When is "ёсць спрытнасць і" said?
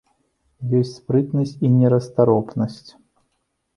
0.79-1.73